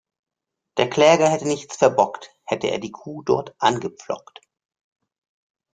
Der 0.77 0.89
Kläger 0.89 1.29
hätte 1.29 1.47
nichts 1.47 1.77
verbockt, 1.77 2.33
hätte 2.43 2.71
er 2.71 2.79
die 2.79 2.89
Kuh 2.91 3.21
dort 3.21 3.53
angepflockt. 3.59 4.41